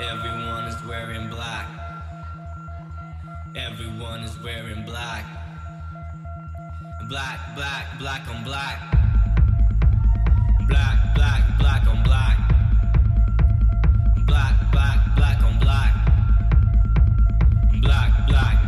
[0.00, 1.66] Everyone is wearing black.
[3.56, 5.24] Everyone is wearing black.
[7.08, 8.78] Black, black, black on black.
[10.68, 12.38] Black, black, black on black.
[14.24, 15.94] Black, black, black on black.
[17.82, 18.67] Black, black.